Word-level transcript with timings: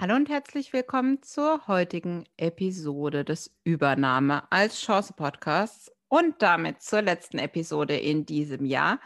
Hallo 0.00 0.14
und 0.14 0.28
herzlich 0.28 0.72
willkommen 0.72 1.24
zur 1.24 1.66
heutigen 1.66 2.22
Episode 2.36 3.24
des 3.24 3.52
Übernahme 3.64 4.44
als 4.52 4.80
Chance 4.80 5.12
Podcasts 5.12 5.90
und 6.06 6.40
damit 6.40 6.82
zur 6.82 7.02
letzten 7.02 7.40
Episode 7.40 7.96
in 7.96 8.24
diesem 8.24 8.64
Jahr. 8.64 9.00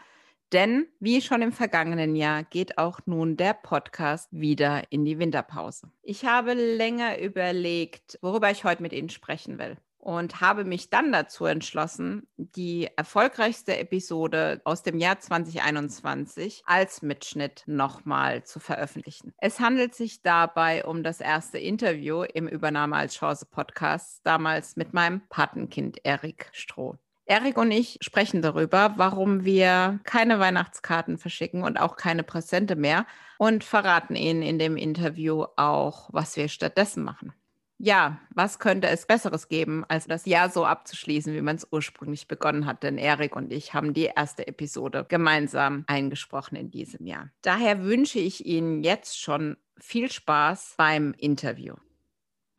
Denn 0.51 0.85
wie 0.99 1.21
schon 1.21 1.41
im 1.41 1.51
vergangenen 1.51 2.15
Jahr 2.15 2.43
geht 2.43 2.77
auch 2.77 2.99
nun 3.07 3.37
der 3.37 3.55
Podcast 3.55 4.29
wieder 4.31 4.83
in 4.91 5.03
die 5.03 5.17
Winterpause. 5.17 5.89
Ich 6.03 6.25
habe 6.25 6.53
länger 6.53 7.19
überlegt, 7.19 8.19
worüber 8.21 8.51
ich 8.51 8.63
heute 8.63 8.83
mit 8.83 8.93
Ihnen 8.93 9.09
sprechen 9.09 9.57
will 9.57 9.77
und 10.03 10.41
habe 10.41 10.65
mich 10.65 10.89
dann 10.89 11.13
dazu 11.13 11.45
entschlossen, 11.45 12.27
die 12.35 12.89
erfolgreichste 12.97 13.77
Episode 13.77 14.59
aus 14.65 14.83
dem 14.83 14.99
Jahr 14.99 15.19
2021 15.19 16.63
als 16.65 17.01
Mitschnitt 17.01 17.63
nochmal 17.67 18.43
zu 18.43 18.59
veröffentlichen. 18.59 19.33
Es 19.37 19.61
handelt 19.61 19.95
sich 19.95 20.21
dabei 20.21 20.83
um 20.83 21.03
das 21.03 21.21
erste 21.21 21.57
Interview 21.57 22.23
im 22.23 22.49
Übernahme 22.49 22.97
als 22.97 23.15
Chance 23.15 23.45
Podcast, 23.49 24.19
damals 24.25 24.75
mit 24.75 24.93
meinem 24.93 25.21
Patenkind 25.29 25.99
Erik 26.03 26.49
Stroh. 26.51 26.97
Erik 27.25 27.57
und 27.57 27.71
ich 27.71 27.97
sprechen 28.01 28.41
darüber, 28.41 28.95
warum 28.97 29.45
wir 29.45 30.01
keine 30.03 30.37
Weihnachtskarten 30.39 31.17
verschicken 31.17 31.63
und 31.63 31.77
auch 31.77 31.95
keine 31.95 32.23
Präsente 32.23 32.75
mehr 32.75 33.05
und 33.37 33.63
verraten 33.63 34.17
Ihnen 34.17 34.41
in 34.41 34.59
dem 34.59 34.75
Interview 34.75 35.45
auch, 35.55 36.09
was 36.11 36.35
wir 36.35 36.49
stattdessen 36.49 37.05
machen 37.05 37.33
ja, 37.77 38.19
was 38.29 38.59
könnte 38.59 38.87
es 38.87 39.05
Besseres 39.05 39.49
geben, 39.49 39.83
als 39.87 40.07
das 40.07 40.25
Jahr 40.25 40.49
so 40.49 40.65
abzuschließen, 40.65 41.33
wie 41.33 41.41
man 41.41 41.55
es 41.55 41.67
ursprünglich 41.71 42.27
begonnen 42.27 42.65
hat? 42.65 42.83
Denn 42.83 42.97
Erik 42.97 43.35
und 43.35 43.51
ich 43.51 43.73
haben 43.73 43.93
die 43.93 44.09
erste 44.15 44.47
Episode 44.47 45.05
gemeinsam 45.07 45.83
eingesprochen 45.87 46.55
in 46.55 46.71
diesem 46.71 47.05
Jahr. 47.05 47.29
Daher 47.41 47.83
wünsche 47.83 48.19
ich 48.19 48.45
Ihnen 48.45 48.83
jetzt 48.83 49.19
schon 49.19 49.57
viel 49.77 50.11
Spaß 50.11 50.75
beim 50.77 51.13
Interview. 51.17 51.75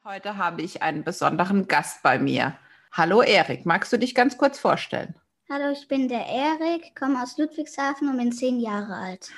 Heute 0.05 0.37
habe 0.37 0.63
ich 0.63 0.83
einen 0.83 1.05
besonderen 1.05 1.69
Gast 1.69 2.03
bei 2.03 2.19
mir. 2.19 2.59
Hallo 2.93 3.23
Erik, 3.23 3.65
magst 3.65 3.93
du 3.93 3.99
dich 3.99 4.15
ganz 4.15 4.37
kurz 4.37 4.59
vorstellen? 4.59 5.15
Hallo, 5.51 5.73
ich 5.73 5.89
bin 5.89 6.09
der 6.09 6.27
Erik, 6.27 6.95
komme 6.95 7.23
aus 7.23 7.39
Ludwigshafen 7.39 8.09
und 8.09 8.19
bin 8.19 8.33
zehn 8.33 8.61
Jahre 8.61 8.95
alt. 8.95 9.31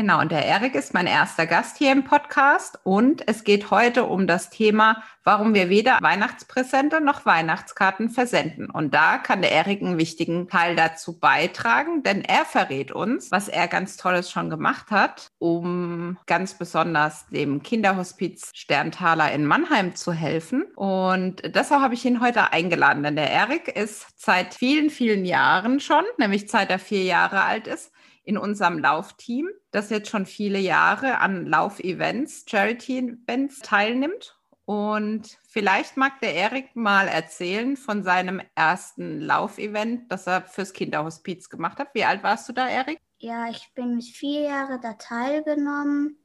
Genau, 0.00 0.18
und 0.22 0.32
der 0.32 0.46
Erik 0.46 0.76
ist 0.76 0.94
mein 0.94 1.06
erster 1.06 1.46
Gast 1.46 1.76
hier 1.76 1.92
im 1.92 2.04
Podcast 2.04 2.78
und 2.84 3.28
es 3.28 3.44
geht 3.44 3.70
heute 3.70 4.04
um 4.04 4.26
das 4.26 4.48
Thema, 4.48 5.02
warum 5.24 5.52
wir 5.52 5.68
weder 5.68 5.98
Weihnachtspräsente 6.00 7.02
noch 7.02 7.26
Weihnachtskarten 7.26 8.08
versenden. 8.08 8.70
Und 8.70 8.94
da 8.94 9.18
kann 9.18 9.42
der 9.42 9.52
Erik 9.52 9.82
einen 9.82 9.98
wichtigen 9.98 10.48
Teil 10.48 10.74
dazu 10.74 11.20
beitragen, 11.20 12.02
denn 12.02 12.22
er 12.22 12.46
verrät 12.46 12.92
uns, 12.92 13.30
was 13.30 13.48
er 13.48 13.68
ganz 13.68 13.98
Tolles 13.98 14.30
schon 14.30 14.48
gemacht 14.48 14.90
hat, 14.90 15.28
um 15.38 16.16
ganz 16.24 16.54
besonders 16.54 17.26
dem 17.26 17.62
Kinderhospiz 17.62 18.52
Sterntaler 18.54 19.30
in 19.32 19.44
Mannheim 19.44 19.94
zu 19.94 20.14
helfen. 20.14 20.62
Und 20.76 21.42
deshalb 21.54 21.82
habe 21.82 21.92
ich 21.92 22.06
ihn 22.06 22.22
heute 22.22 22.54
eingeladen, 22.54 23.02
denn 23.02 23.16
der 23.16 23.30
Erik 23.30 23.68
ist 23.68 24.06
seit 24.16 24.54
vielen, 24.54 24.88
vielen 24.88 25.26
Jahren 25.26 25.78
schon, 25.78 26.04
nämlich 26.16 26.50
seit 26.50 26.70
er 26.70 26.78
vier 26.78 27.02
Jahre 27.02 27.42
alt 27.42 27.66
ist, 27.66 27.92
in 28.24 28.38
unserem 28.38 28.78
Laufteam, 28.78 29.48
das 29.70 29.90
jetzt 29.90 30.10
schon 30.10 30.26
viele 30.26 30.58
Jahre 30.58 31.18
an 31.18 31.46
Laufevents, 31.46 32.44
Charity-Events 32.48 33.60
teilnimmt. 33.60 34.36
Und 34.64 35.38
vielleicht 35.48 35.96
mag 35.96 36.20
der 36.20 36.34
Erik 36.34 36.76
mal 36.76 37.08
erzählen 37.08 37.76
von 37.76 38.04
seinem 38.04 38.40
ersten 38.54 39.20
Laufevent, 39.20 40.12
das 40.12 40.28
er 40.28 40.42
fürs 40.42 40.72
Kinderhospiz 40.72 41.48
gemacht 41.48 41.78
hat. 41.78 41.88
Wie 41.92 42.04
alt 42.04 42.22
warst 42.22 42.48
du 42.48 42.52
da, 42.52 42.68
Erik? 42.68 43.00
Ja, 43.18 43.50
ich 43.50 43.72
bin 43.74 44.00
vier 44.00 44.42
Jahren 44.42 44.80
da 44.80 44.92
teilgenommen 44.92 46.16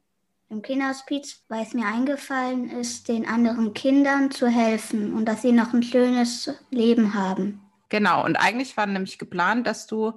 im 0.50 0.62
Kinderhospiz, 0.62 1.44
weil 1.48 1.64
es 1.64 1.74
mir 1.74 1.88
eingefallen 1.88 2.70
ist, 2.70 3.08
den 3.08 3.28
anderen 3.28 3.74
Kindern 3.74 4.30
zu 4.30 4.48
helfen 4.48 5.14
und 5.14 5.26
dass 5.26 5.42
sie 5.42 5.52
noch 5.52 5.74
ein 5.74 5.84
schönes 5.84 6.54
Leben 6.70 7.16
haben. 7.16 7.62
Genau, 7.90 8.24
und 8.24 8.36
eigentlich 8.36 8.78
war 8.78 8.86
nämlich 8.86 9.18
geplant, 9.18 9.66
dass 9.66 9.88
du 9.88 10.14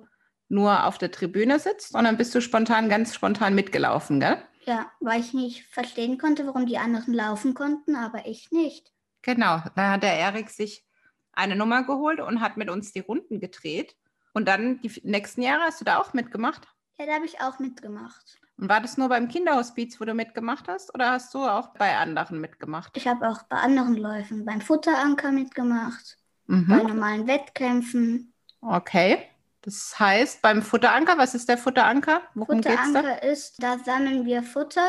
nur 0.49 0.85
auf 0.85 0.99
der 0.99 1.11
Tribüne 1.11 1.59
sitzt, 1.59 1.93
sondern 1.93 2.17
bist 2.17 2.35
du 2.35 2.41
spontan, 2.41 2.89
ganz 2.89 3.15
spontan 3.15 3.55
mitgelaufen, 3.55 4.21
gell? 4.21 4.43
Ja, 4.65 4.91
weil 5.01 5.21
ich 5.21 5.35
nicht 5.35 5.65
verstehen 5.67 6.19
konnte, 6.19 6.47
warum 6.47 6.67
die 6.67 6.79
anderen 6.79 7.15
laufen 7.15 7.55
konnten, 7.55 7.97
aber 7.97 8.27
ich 8.27 8.51
nicht. 8.51 8.93
Genau, 9.23 9.63
da 9.77 9.93
hat 9.93 10.03
der 10.03 10.15
Erik 10.15 10.51
sich 10.51 10.85
eine 11.33 11.57
Nummer 11.57 11.85
geholt 11.85 12.21
und 12.21 12.41
hat 12.41 12.57
mit 12.57 12.69
uns 12.69 12.93
die 12.93 13.01
Runden 13.01 13.41
gedreht. 13.41 13.97
Und 14.35 14.47
dann 14.47 14.81
die 14.81 15.01
nächsten 15.05 15.43
Jahre 15.43 15.63
hast 15.63 15.81
du 15.81 15.85
da 15.85 15.99
auch 15.99 16.13
mitgemacht? 16.13 16.67
Ja, 16.99 17.07
da 17.07 17.15
habe 17.15 17.25
ich 17.25 17.41
auch 17.41 17.59
mitgemacht. 17.59 18.39
Und 18.59 18.69
war 18.69 18.81
das 18.81 18.99
nur 18.99 19.09
beim 19.09 19.29
Kinderhospiz, 19.29 20.01
wo 20.01 20.05
du 20.05 20.15
mitgemacht 20.15 20.69
hast, 20.69 20.93
oder 20.95 21.13
hast 21.13 21.33
du 21.33 21.39
auch 21.39 21.69
bei 21.75 21.97
anderen 21.97 22.41
mitgemacht? 22.41 22.97
Ich 22.97 23.07
habe 23.07 23.29
auch 23.29 23.45
bei 23.45 23.57
anderen 23.57 23.97
Läufen, 23.97 24.45
beim 24.45 24.61
Futteranker 24.61 25.31
mitgemacht, 25.31 26.19
mhm. 26.47 26.67
bei 26.67 26.83
normalen 26.83 27.27
Wettkämpfen. 27.29 28.35
Okay. 28.61 29.19
Das 29.69 29.99
heißt, 29.99 30.41
beim 30.41 30.63
Futteranker, 30.63 31.19
was 31.19 31.35
ist 31.35 31.47
der 31.47 31.59
Futteranker? 31.59 32.23
Worum 32.33 32.63
Futteranker 32.63 33.03
da? 33.03 33.15
ist, 33.17 33.63
da 33.63 33.79
sammeln 33.79 34.25
wir 34.25 34.43
Futter 34.43 34.89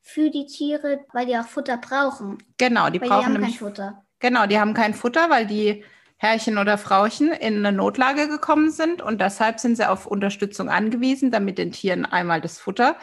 für 0.00 0.30
die 0.30 0.46
Tiere, 0.46 1.04
weil 1.12 1.26
die 1.26 1.36
auch 1.36 1.46
Futter 1.46 1.76
brauchen. 1.76 2.38
Genau, 2.56 2.88
die 2.88 2.98
weil 3.02 3.10
brauchen 3.10 3.34
die 3.34 3.40
haben 3.40 3.42
kein 3.42 3.52
Futter. 3.52 4.02
Genau, 4.20 4.46
die 4.46 4.58
haben 4.58 4.72
kein 4.72 4.94
Futter, 4.94 5.28
weil 5.28 5.46
die 5.46 5.84
Herrchen 6.16 6.56
oder 6.56 6.78
Frauchen 6.78 7.30
in 7.30 7.58
eine 7.58 7.76
Notlage 7.76 8.26
gekommen 8.26 8.70
sind 8.70 9.02
und 9.02 9.20
deshalb 9.20 9.60
sind 9.60 9.76
sie 9.76 9.86
auf 9.86 10.06
Unterstützung 10.06 10.70
angewiesen, 10.70 11.30
damit 11.30 11.58
den 11.58 11.72
Tieren 11.72 12.06
einmal 12.06 12.40
das 12.40 12.58
Futter 12.58 12.96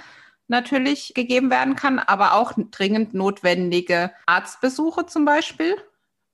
natürlich 0.48 1.14
gegeben 1.14 1.52
werden 1.52 1.76
kann, 1.76 2.00
aber 2.00 2.34
auch 2.34 2.54
dringend 2.72 3.14
notwendige 3.14 4.12
Arztbesuche 4.26 5.06
zum 5.06 5.26
Beispiel. 5.26 5.76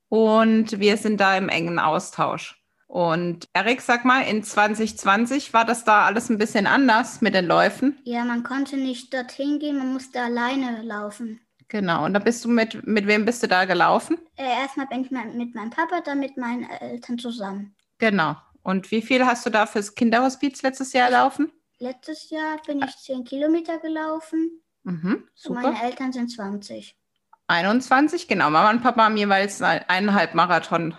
Und 0.08 0.80
wir 0.80 0.96
sind 0.96 1.20
da 1.20 1.38
im 1.38 1.50
engen 1.50 1.80
Austausch. 1.80 2.59
Und 2.90 3.48
Erik, 3.54 3.82
sag 3.82 4.04
mal, 4.04 4.22
in 4.22 4.42
2020 4.44 5.54
war 5.54 5.64
das 5.64 5.84
da 5.84 6.08
alles 6.08 6.28
ein 6.30 6.40
bisschen 6.40 6.66
anders 6.66 7.22
mit 7.22 7.36
den 7.36 7.46
Läufen? 7.46 8.00
Ja, 8.04 8.26
man 8.26 8.42
konnte 8.42 8.78
nicht 8.78 9.14
dorthin 9.14 9.60
gehen, 9.60 9.78
man 9.78 9.94
musste 9.94 10.20
alleine 10.20 10.82
laufen. 10.82 11.40
Genau, 11.68 12.04
und 12.04 12.16
da 12.16 12.20
bist 12.20 12.44
du 12.44 12.50
mit, 12.50 12.88
mit 12.88 13.06
wem 13.06 13.26
bist 13.26 13.44
du 13.44 13.48
da 13.48 13.66
gelaufen? 13.66 14.18
Äh, 14.38 14.62
erstmal 14.64 14.88
bin 14.88 15.04
ich 15.06 15.12
mit 15.12 15.54
meinem 15.54 15.70
Papa, 15.70 16.02
dann 16.02 16.20
mit 16.20 16.36
meinen 16.36 16.68
Eltern 16.68 17.20
zusammen. 17.20 17.76
Genau. 18.00 18.36
Und 18.64 18.90
wie 18.90 19.04
viel 19.04 19.24
hast 19.24 19.46
du 19.46 19.52
da 19.52 19.68
fürs 19.68 19.94
Kinderhospiz 19.94 20.64
letztes 20.64 20.92
Jahr 20.92 21.12
laufen? 21.12 21.52
Letztes 21.78 22.32
Jahr 22.32 22.58
bin 22.66 22.82
ich 22.82 22.98
10 22.98 23.24
Kilometer 23.24 23.78
gelaufen. 23.78 24.64
Mhm, 24.82 25.28
super. 25.36 25.58
Und 25.58 25.62
meine 25.64 25.84
Eltern 25.84 26.12
sind 26.12 26.32
20. 26.32 26.98
21, 27.46 28.28
genau. 28.28 28.50
Mama 28.50 28.72
und 28.72 28.82
Papa 28.82 29.04
haben 29.04 29.16
jeweils 29.16 29.62
eineinhalb 29.62 30.34
Marathon 30.34 30.96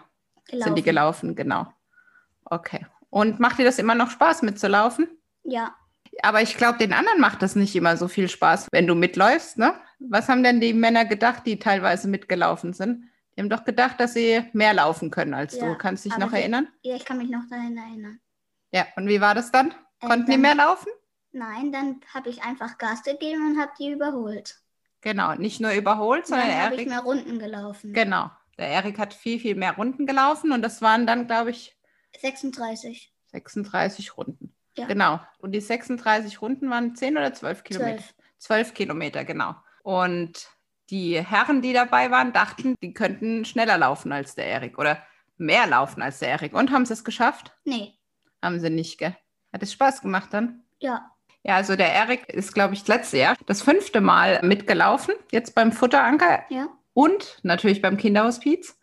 gelaufen. 0.47 0.69
sind 0.69 0.79
die 0.79 0.83
gelaufen, 0.85 1.35
genau. 1.35 1.67
Okay. 2.51 2.87
Und 3.09 3.41
macht 3.41 3.59
dir 3.59 3.65
das 3.65 3.79
immer 3.79 3.95
noch 3.95 4.11
Spaß 4.11 4.43
mitzulaufen? 4.43 5.09
Ja. 5.45 5.75
Aber 6.23 6.43
ich 6.43 6.57
glaube, 6.57 6.79
den 6.79 6.93
anderen 6.93 7.21
macht 7.21 7.43
das 7.43 7.57
nicht 7.57 7.75
immer 7.75 7.97
so 7.97 8.09
viel 8.09 8.29
Spaß, 8.29 8.69
wenn 8.73 8.87
du 8.87 8.95
mitläufst, 8.95 9.59
ne? 9.59 9.75
Was 10.01 10.29
haben 10.29 10.43
denn 10.43 10.61
die 10.61 10.75
Männer 10.75 11.05
gedacht, 11.05 11.47
die 11.47 11.59
teilweise 11.59 12.09
mitgelaufen 12.09 12.73
sind? 12.73 13.05
Die 13.37 13.41
haben 13.41 13.49
doch 13.49 13.65
gedacht, 13.65 14.01
dass 14.01 14.15
sie 14.15 14.45
mehr 14.53 14.75
laufen 14.75 15.11
können 15.11 15.35
als 15.35 15.57
ja, 15.57 15.67
du. 15.67 15.79
Kannst 15.79 16.05
du 16.05 16.09
dich 16.09 16.19
noch 16.19 16.31
die, 16.31 16.37
erinnern? 16.37 16.69
Ja, 16.83 16.97
ich 16.97 17.05
kann 17.05 17.19
mich 17.19 17.31
noch 17.31 17.43
daran 17.49 17.77
erinnern. 17.77 18.21
Ja, 18.73 18.87
und 18.97 19.09
wie 19.09 19.21
war 19.21 19.35
das 19.35 19.51
dann? 19.51 19.71
Äh, 20.01 20.07
Konnten 20.07 20.27
dann, 20.27 20.31
die 20.33 20.39
mehr 20.39 20.55
laufen? 20.55 20.89
Nein, 21.33 21.71
dann 21.73 22.01
habe 22.13 22.29
ich 22.29 22.43
einfach 22.43 22.77
Gas 22.79 23.03
gegeben 23.03 23.53
und 23.53 23.61
habe 23.61 23.73
die 23.79 23.93
überholt. 23.93 24.61
Genau, 25.01 25.35
nicht 25.35 25.61
nur 25.61 25.73
überholt, 25.73 26.27
sondern 26.27 26.49
dann 26.49 26.57
Erik. 26.57 26.73
habe 26.73 26.83
ich 26.83 26.89
mehr 26.89 27.01
Runden 27.01 27.39
gelaufen. 27.39 27.93
Genau. 27.93 28.31
Der 28.59 28.69
Erik 28.69 28.99
hat 28.99 29.15
viel, 29.15 29.39
viel 29.39 29.55
mehr 29.55 29.77
Runden 29.77 30.07
gelaufen 30.07 30.53
und 30.53 30.61
das 30.63 30.83
waren 30.83 31.07
dann, 31.07 31.27
glaube 31.27 31.51
ich, 31.51 31.80
36. 32.19 33.13
36 33.27 34.17
Runden. 34.17 34.55
Ja. 34.77 34.87
Genau. 34.87 35.21
Und 35.39 35.53
die 35.53 35.61
36 35.61 36.41
Runden 36.43 36.71
waren 36.71 36.95
10 36.95 37.17
oder 37.17 37.33
12 37.33 37.65
Kilometer? 37.65 37.99
12. 37.99 38.15
12 38.39 38.75
Kilometer, 38.75 39.25
genau. 39.25 39.55
Und 39.83 40.49
die 40.91 41.21
Herren, 41.21 41.63
die 41.63 41.73
dabei 41.73 42.11
waren, 42.11 42.33
dachten, 42.33 42.75
die 42.83 42.95
könnten 42.95 43.45
schneller 43.45 43.79
laufen 43.79 44.13
als 44.13 44.35
der 44.35 44.47
Erik 44.47 44.79
oder 44.79 45.03
mehr 45.37 45.67
laufen 45.67 46.03
als 46.03 46.19
der 46.19 46.31
Erik. 46.31 46.55
Und 46.55 46.71
haben 46.71 46.87
sie 46.87 46.93
es 46.93 47.05
geschafft? 47.05 47.53
Nee. 47.65 47.95
Haben 48.43 48.61
sie 48.61 48.71
nicht, 48.71 48.99
gell? 48.99 49.17
Hat 49.53 49.63
es 49.63 49.73
Spaß 49.73 50.03
gemacht 50.03 50.31
dann? 50.33 50.65
Ja. 50.79 51.11
Ja, 51.43 51.57
also 51.57 51.75
der 51.75 51.93
Erik 51.93 52.29
ist, 52.29 52.53
glaube 52.53 52.75
ich, 52.75 52.81
das 52.81 52.89
letzte 52.89 53.19
Jahr 53.19 53.37
das 53.47 53.63
fünfte 53.63 54.01
Mal 54.01 54.41
mitgelaufen, 54.43 55.15
jetzt 55.33 55.55
beim 55.55 55.73
Futteranker 55.73 56.45
ja. 56.51 56.69
und 56.93 57.39
natürlich 57.43 57.81
beim 57.81 57.97
Kinderhospiz. 57.97 58.77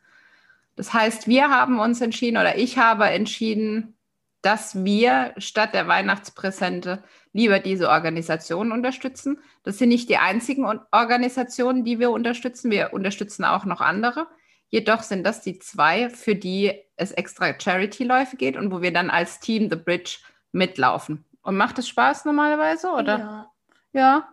Das 0.78 0.94
heißt, 0.94 1.28
wir 1.28 1.50
haben 1.50 1.80
uns 1.80 2.00
entschieden 2.00 2.38
oder 2.38 2.58
ich 2.58 2.78
habe 2.78 3.06
entschieden, 3.10 3.98
dass 4.42 4.86
wir 4.86 5.34
statt 5.38 5.74
der 5.74 5.88
Weihnachtspräsente 5.88 7.04
lieber 7.34 7.60
diese 7.60 7.90
Organisationen 7.90 8.72
unterstützen. 8.72 9.40
Das 9.64 9.80
sind 9.80 9.90
nicht 9.90 10.08
die 10.08 10.18
einzigen 10.18 10.66
Organisationen, 10.92 11.84
die 11.84 12.00
wir 12.00 12.12
unterstützen. 12.12 12.72
Wir 12.72 12.94
unterstützen 12.94 13.44
auch 13.44 13.66
noch 13.66 13.82
andere. 13.82 14.28
Jedoch 14.70 15.02
sind 15.02 15.26
das 15.26 15.42
die 15.42 15.60
zwei, 15.60 16.10
für 16.10 16.36
die 16.36 16.74
es 16.96 17.12
extra 17.12 17.60
Charity-Läufe 17.60 18.38
geht 18.38 18.56
und 18.56 18.72
wo 18.72 18.82
wir 18.82 18.94
dann 18.94 19.10
als 19.10 19.40
Team 19.40 19.70
The 19.70 19.78
Bridge 19.78 20.20
mitlaufen. 20.52 21.26
Und 21.42 21.58
macht 21.58 21.80
es 21.80 21.88
Spaß 21.88 22.26
normalerweise, 22.26 22.92
oder? 22.92 23.20
Ja. 23.20 23.52
Ja. 23.94 24.30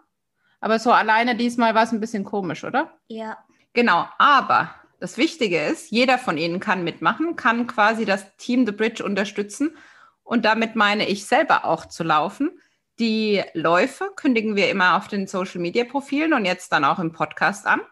Aber 0.61 0.79
so 0.79 0.93
alleine 0.93 1.37
diesmal 1.37 1.75
war 1.75 1.85
es 1.85 1.93
ein 1.93 2.00
bisschen 2.00 2.25
komisch, 2.25 2.64
oder? 2.64 2.93
Ja. 3.08 3.38
Genau. 3.73 4.08
Aber 4.19 4.75
das 5.04 5.18
Wichtige 5.18 5.60
ist, 5.60 5.90
jeder 5.90 6.16
von 6.16 6.38
Ihnen 6.38 6.60
kann 6.60 6.82
mitmachen, 6.82 7.36
kann 7.36 7.66
quasi 7.66 8.06
das 8.06 8.34
Team 8.38 8.64
The 8.64 8.72
Bridge 8.72 9.04
unterstützen. 9.04 9.76
Und 10.22 10.46
damit 10.46 10.76
meine 10.76 11.06
ich 11.06 11.26
selber 11.26 11.66
auch 11.66 11.84
zu 11.84 12.04
laufen. 12.04 12.58
Die 12.98 13.42
Läufe 13.52 14.10
kündigen 14.16 14.56
wir 14.56 14.70
immer 14.70 14.96
auf 14.96 15.06
den 15.06 15.26
Social 15.26 15.60
Media 15.60 15.84
Profilen 15.84 16.32
und 16.32 16.46
jetzt 16.46 16.72
dann 16.72 16.86
auch 16.86 16.98
im 16.98 17.12
Podcast 17.12 17.66
an. 17.66 17.82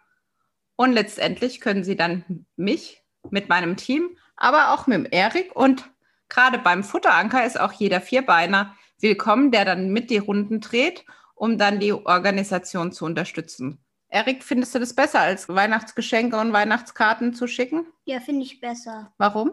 Und 0.75 0.95
letztendlich 0.95 1.61
können 1.61 1.85
Sie 1.85 1.97
dann 1.97 2.47
mich 2.57 3.03
mit 3.29 3.51
meinem 3.51 3.77
Team, 3.77 4.17
aber 4.35 4.73
auch 4.73 4.87
mit 4.87 5.13
Erik 5.13 5.55
und 5.55 5.91
gerade 6.31 6.57
beim 6.57 6.83
Futteranker 6.83 7.45
ist 7.45 7.61
auch 7.61 7.73
jeder 7.73 8.01
Vierbeiner 8.01 8.75
willkommen, 9.01 9.51
der 9.51 9.67
dann 9.67 9.91
mit 9.91 10.09
die 10.09 10.17
Runden 10.17 10.61
dreht, 10.61 11.05
um 11.35 11.59
dann 11.59 11.79
die 11.79 11.93
Organisation 11.93 12.91
zu 12.91 13.05
unterstützen. 13.05 13.85
Erik, 14.13 14.45
findest 14.45 14.75
du 14.75 14.79
das 14.79 14.95
besser, 14.95 15.21
als 15.21 15.49
Weihnachtsgeschenke 15.49 16.39
und 16.39 16.53
Weihnachtskarten 16.53 17.33
zu 17.33 17.47
schicken? 17.47 17.87
Ja, 18.05 18.21
finde 18.21 18.43
ich 18.43 18.61
besser, 18.61 19.11
Warum? 19.17 19.53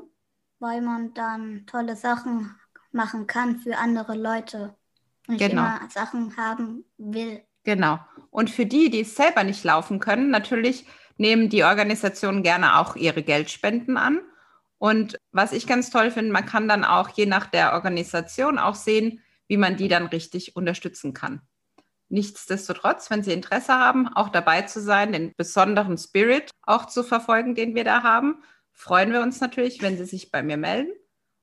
weil 0.60 0.82
man 0.82 1.14
dann 1.14 1.66
tolle 1.66 1.96
Sachen 1.96 2.54
machen 2.92 3.26
kann 3.26 3.60
für 3.60 3.78
andere 3.78 4.16
Leute 4.16 4.76
und 5.30 5.38
Genau. 5.38 5.62
immer 5.62 5.80
Sachen 5.90 6.36
haben 6.36 6.84
will. 6.98 7.42
Genau. 7.64 8.00
Und 8.32 8.50
für 8.50 8.66
die, 8.66 8.90
die 8.90 9.02
es 9.02 9.16
selber 9.16 9.46
nicht 9.46 9.64
laufen 9.64 10.00
können, 10.00 10.30
natürlich 10.30 10.86
nehmen 11.16 11.48
die 11.48 11.64
Organisationen 11.64 12.44
gerne 12.44 12.80
auch 12.80 12.98
ihre 12.98 13.24
Geldspenden 13.24 13.96
an. 13.96 14.20
Und 14.78 15.18
was 15.32 15.54
ich 15.54 15.68
ganz 15.68 15.90
toll 15.90 16.12
finde, 16.12 16.34
man 16.34 16.46
kann 16.46 16.68
dann 16.68 16.84
auch 16.84 17.08
je 17.10 17.26
nach 17.26 17.48
der 17.48 17.74
Organisation 17.74 18.58
auch 18.60 18.76
sehen, 18.76 19.22
wie 19.48 19.58
man 19.58 19.78
die 19.78 19.88
dann 19.88 20.08
richtig 20.08 20.58
unterstützen 20.58 21.14
kann. 21.14 21.42
Nichtsdestotrotz, 22.10 23.10
wenn 23.10 23.24
Sie 23.24 23.32
Interesse 23.32 23.74
haben, 23.74 24.08
auch 24.08 24.30
dabei 24.30 24.64
zu 24.64 24.82
sein, 24.82 25.14
den 25.14 25.34
besonderen 25.38 25.98
Spirit 25.98 26.50
auch 26.64 26.86
zu 26.86 27.04
verfolgen, 27.04 27.56
den 27.56 27.76
wir 27.76 27.84
da 27.84 28.04
haben, 28.04 28.44
freuen 28.72 29.12
wir 29.12 29.22
uns 29.22 29.40
natürlich, 29.42 29.82
wenn 29.82 29.98
Sie 29.98 30.06
sich 30.06 30.32
bei 30.32 30.42
mir 30.42 30.58
melden 30.58 30.92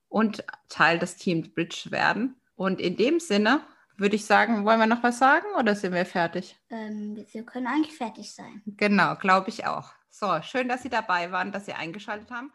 und 0.09 0.43
Teil 0.69 0.99
des 0.99 1.15
Team 1.15 1.53
Bridge 1.53 1.89
werden. 1.89 2.35
Und 2.55 2.81
in 2.81 2.97
dem 2.97 3.19
Sinne 3.19 3.61
würde 3.95 4.15
ich 4.15 4.25
sagen, 4.25 4.65
wollen 4.65 4.79
wir 4.79 4.87
noch 4.87 5.03
was 5.03 5.19
sagen 5.19 5.45
oder 5.57 5.75
sind 5.75 5.93
wir 5.93 6.05
fertig? 6.05 6.55
Ähm, 6.69 7.25
wir 7.31 7.43
können 7.43 7.67
eigentlich 7.67 7.95
fertig 7.95 8.33
sein. 8.33 8.61
Genau, 8.65 9.15
glaube 9.15 9.49
ich 9.49 9.65
auch. 9.65 9.91
So, 10.09 10.41
schön, 10.41 10.67
dass 10.67 10.83
Sie 10.83 10.89
dabei 10.89 11.31
waren, 11.31 11.51
dass 11.51 11.65
Sie 11.65 11.73
eingeschaltet 11.73 12.29
haben. 12.31 12.51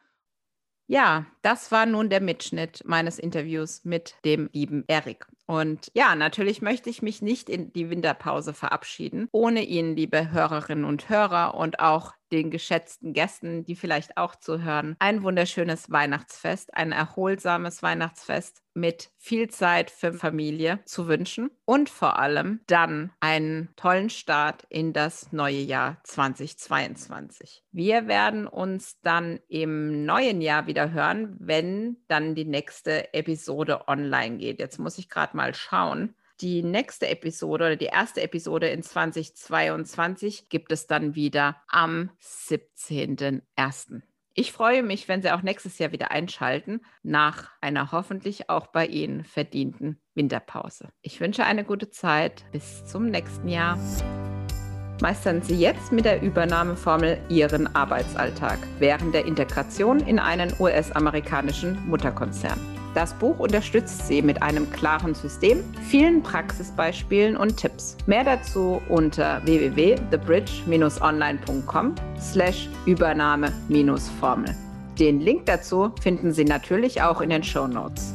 Ja, 0.87 1.27
das 1.43 1.73
war 1.73 1.87
nun 1.87 2.11
der 2.11 2.21
Mitschnitt 2.21 2.83
meines 2.85 3.19
Interviews 3.19 3.85
mit 3.85 4.17
dem 4.25 4.51
lieben 4.53 4.85
Erik. 4.89 5.27
Und 5.47 5.91
ja, 5.95 6.15
natürlich 6.15 6.63
möchte 6.63 6.89
ich 6.89 7.03
mich 7.03 7.21
nicht 7.21 7.49
in 7.49 7.73
die 7.73 7.91
Winterpause 7.91 8.55
verabschieden, 8.55 9.29
ohne 9.33 9.65
Ihnen, 9.65 9.97
liebe 9.97 10.31
Hörerinnen 10.31 10.85
und 10.85 11.09
Hörer 11.09 11.55
und 11.55 11.81
auch 11.81 12.15
den 12.33 12.51
geschätzten 12.51 13.13
Gästen, 13.13 13.65
die 13.65 13.77
vielleicht 13.77 14.17
auch 14.17 14.35
zuhören, 14.35 14.97
ein 14.99 15.23
wunderschönes 15.23 15.91
Weihnachtsfest, 15.91 16.75
ein 16.75 16.93
erholsames 16.93 17.83
Weihnachtsfest 17.83 18.63
mit 18.75 19.11
viel 19.19 19.49
Zeit 19.49 19.91
für 19.91 20.15
Familie 20.15 20.81
zu 20.87 21.07
wünschen 21.07 21.51
und 21.67 21.91
vor 21.91 22.19
allem 22.19 22.61
dann 22.67 23.13
einen 23.21 23.69
tollen 23.77 24.09
Start 24.09 24.65
in 24.71 24.93
das 24.93 25.31
neue 25.33 25.61
Jahr 25.61 25.99
2022. 26.05 27.63
Wir 27.71 28.09
werden 28.09 28.47
uns 28.47 28.99
dann 29.03 29.41
im 29.49 30.05
neuen 30.07 30.41
Jahr 30.41 30.67
wieder 30.67 30.93
hören, 30.93 31.37
wenn 31.39 31.99
dann 32.09 32.35
die 32.35 32.47
nächste 32.47 33.13
Episode 33.13 33.89
online 33.89 34.39
geht. 34.39 34.59
Jetzt 34.59 34.79
muss 34.79 34.99
ich 34.99 35.11
gerade 35.11 35.37
mal 35.37 35.55
schauen. 35.55 36.15
Die 36.41 36.63
nächste 36.63 37.09
Episode 37.09 37.65
oder 37.67 37.77
die 37.77 37.87
erste 37.87 38.23
Episode 38.23 38.69
in 38.69 38.83
2022 38.83 40.49
gibt 40.49 40.73
es 40.73 40.87
dann 40.87 41.15
wieder 41.15 41.63
am 41.69 42.11
17.01. 42.21 44.03
Ich 44.35 44.51
freue 44.51 44.83
mich, 44.83 45.09
wenn 45.09 45.21
Sie 45.21 45.31
auch 45.31 45.43
nächstes 45.43 45.79
Jahr 45.79 45.93
wieder 45.93 46.11
einschalten, 46.11 46.81
nach 47.03 47.51
einer 47.61 47.93
hoffentlich 47.93 48.49
auch 48.49 48.69
bei 48.69 48.87
Ihnen 48.87 49.25
verdienten 49.25 50.01
Winterpause. 50.15 50.89
Ich 51.03 51.21
wünsche 51.21 51.45
eine 51.45 51.65
gute 51.65 51.91
Zeit. 51.91 52.45
Bis 52.51 52.85
zum 52.87 53.11
nächsten 53.11 53.49
Jahr. 53.49 53.79
Meistern 55.03 55.43
Sie 55.43 55.59
jetzt 55.59 55.93
mit 55.93 56.07
der 56.07 56.23
Übernahmeformel 56.23 57.19
Ihren 57.29 57.75
Arbeitsalltag 57.75 58.59
während 58.79 59.15
der 59.15 59.27
Integration 59.27 60.01
in 60.01 60.19
einen 60.19 60.55
US-amerikanischen 60.59 61.87
Mutterkonzern. 61.89 62.59
Das 62.95 63.15
Buch 63.15 63.39
unterstützt 63.39 64.07
Sie 64.07 64.21
mit 64.21 64.43
einem 64.43 64.71
klaren 64.71 65.15
System, 65.15 65.65
vielen 65.89 66.23
Praxisbeispielen 66.23 67.35
und 67.37 67.57
Tipps. 67.57 67.97
Mehr 68.07 68.25
dazu 68.25 68.83
unter 68.89 69.41
www.thebridge-online.com 69.45 71.95
slash 72.21 72.69
Übernahme-Formel. 72.85 74.55
Den 74.99 75.21
Link 75.21 75.47
dazu 75.47 75.91
finden 76.01 76.33
Sie 76.33 76.45
natürlich 76.45 77.01
auch 77.01 77.23
in 77.23 77.31
den 77.31 77.43
Show 77.43 77.67
Notes. 77.67 78.13